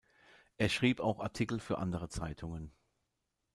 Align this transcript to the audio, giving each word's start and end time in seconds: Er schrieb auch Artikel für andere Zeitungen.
Er 0.57 0.67
schrieb 0.69 0.99
auch 0.99 1.19
Artikel 1.19 1.59
für 1.59 1.77
andere 1.77 2.09
Zeitungen. 2.09 2.71